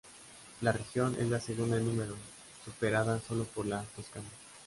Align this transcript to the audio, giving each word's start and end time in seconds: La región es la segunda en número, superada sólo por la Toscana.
La 0.61 0.71
región 0.71 1.15
es 1.19 1.27
la 1.27 1.39
segunda 1.39 1.77
en 1.77 1.85
número, 1.85 2.15
superada 2.65 3.19
sólo 3.19 3.43
por 3.43 3.67
la 3.67 3.83
Toscana. 3.95 4.25